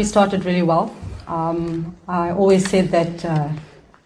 [0.00, 0.96] we started really well.
[1.26, 3.50] Um, I always said that uh,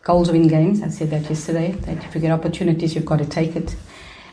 [0.03, 0.83] goals win games.
[0.83, 3.77] I said that yesterday, that if you get opportunities, you've got to take it.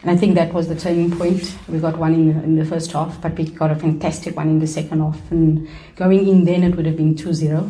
[0.02, 1.56] And I think that was the turning point.
[1.70, 4.50] We got one in the, in the first half, but we got a fantastic one
[4.50, 5.20] in the second half.
[5.30, 7.70] And going in then, it would have been 2 0.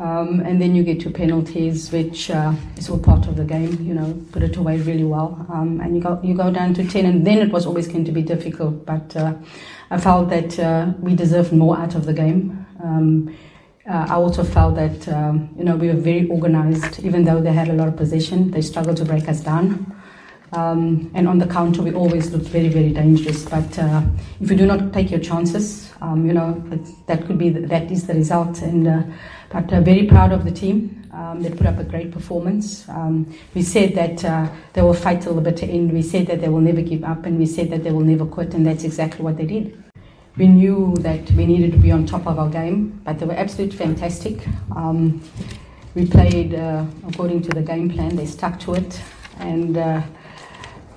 [0.00, 3.80] Um, and then you get to penalties, which uh, is all part of the game.
[3.82, 6.86] You know, put it away really well, um, and you go you go down to
[6.86, 8.84] ten, and then it was always going to be difficult.
[8.84, 9.32] But uh,
[9.90, 12.66] I felt that uh, we deserved more out of the game.
[12.86, 13.36] Um,
[13.88, 17.52] uh, I also felt that um, you know we were very organised, even though they
[17.52, 18.50] had a lot of possession.
[18.50, 19.92] They struggled to break us down.
[20.52, 23.44] Um, and on the counter, we always looked very, very dangerous.
[23.44, 24.02] But uh,
[24.40, 26.62] if you do not take your chances, um, you know
[27.06, 28.62] that could be the, that is the result.
[28.62, 29.02] And uh,
[29.50, 31.02] but uh, very proud of the team.
[31.12, 32.86] Um, they put up a great performance.
[32.90, 35.92] Um, we said that uh, they will fight till the bitter end.
[35.92, 38.26] We said that they will never give up, and we said that they will never
[38.26, 39.85] quit, and that's exactly what they did.
[40.36, 43.32] We knew that we needed to be on top of our game, but they were
[43.32, 44.46] absolutely fantastic.
[44.74, 45.22] Um,
[45.94, 48.16] we played uh, according to the game plan.
[48.16, 49.00] They stuck to it,
[49.38, 50.02] and uh,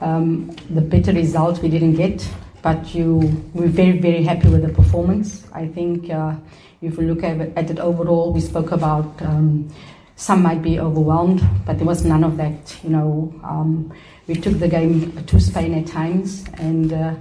[0.01, 2.27] um, the better result we didn't get.
[2.61, 3.15] But you,
[3.53, 5.47] we're very, very happy with the performance.
[5.53, 6.35] I think uh,
[6.81, 9.69] if we look at it, overall, we spoke about um,
[10.17, 12.77] some might be overwhelmed, but there was none of that.
[12.83, 13.93] You know, um,
[14.27, 17.15] we took the game to Spain at times, and uh,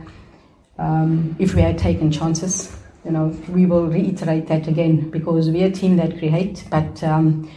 [0.78, 5.68] um, if we had taken chances, you know, we will reiterate that again because we're
[5.68, 7.50] a team that create, but um,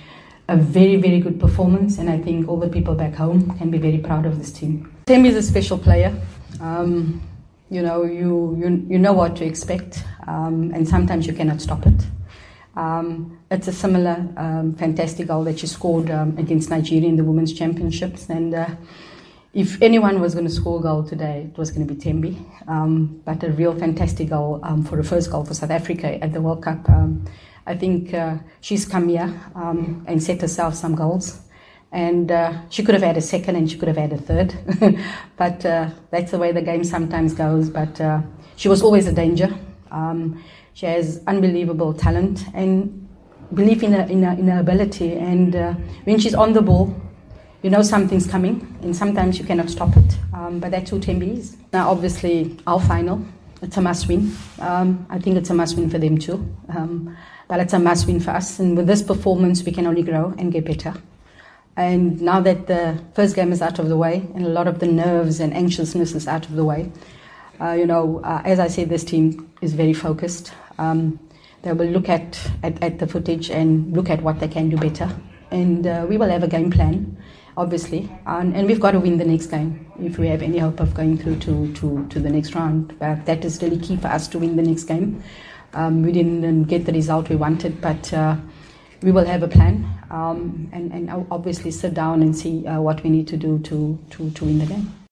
[0.47, 3.77] a very, very good performance, and I think all the people back home can be
[3.77, 4.93] very proud of this team.
[5.05, 6.13] Tim is a special player.
[6.59, 7.21] Um,
[7.69, 11.85] you know, you, you, you know what to expect, um, and sometimes you cannot stop
[11.87, 12.05] it.
[12.75, 17.23] Um, it's a similar um, fantastic goal that she scored um, against Nigeria in the
[17.23, 18.29] Women's Championships.
[18.29, 18.69] And uh,
[19.53, 22.43] if anyone was going to score a goal today, it was going to be Thembi.
[22.67, 26.31] Um, but a real fantastic goal um, for the first goal for South Africa at
[26.33, 26.87] the World Cup.
[27.67, 31.41] I think uh, she's come here and set herself some goals
[31.91, 34.55] and uh, she could have had a second and she could have had a third.
[35.37, 37.69] but uh, that's the way the game sometimes goes.
[37.69, 38.21] But uh,
[38.55, 39.53] she was always a danger.
[39.91, 40.41] Um,
[40.73, 43.07] she has unbelievable talent and
[43.53, 45.15] belief in her, in her, in her ability.
[45.15, 45.73] And uh,
[46.05, 46.95] when she's on the ball,
[47.61, 50.17] you know something's coming, and sometimes you cannot stop it.
[50.33, 51.55] Um, but that's who Thembi.
[51.71, 53.23] Now, obviously, our final,
[53.61, 54.35] it's a must win.
[54.59, 56.45] Um, I think it's a must win for them too.
[56.69, 57.15] Um,
[57.47, 58.59] but it's a must win for us.
[58.59, 60.93] And with this performance, we can only grow and get better.
[61.75, 64.79] And now that the first game is out of the way and a lot of
[64.79, 66.91] the nerves and anxiousness is out of the way,
[67.59, 70.53] uh, you know, uh, as I said, this team is very focused.
[70.79, 71.19] Um,
[71.61, 74.77] they will look at, at, at, the footage and look at what they can do
[74.77, 75.13] better.
[75.51, 77.17] And uh, we will have a game plan,
[77.57, 78.09] obviously.
[78.25, 80.93] And, and, we've got to win the next game if we have any hope of
[80.93, 82.97] going through to, to, to the next round.
[82.99, 85.23] But that is really key for us to win the next game.
[85.73, 88.35] Um, we didn't get the result we wanted, but uh,
[89.01, 93.03] we will have a plan um, and, and obviously sit down and see uh, what
[93.03, 95.01] we need to do to, to, to win the game.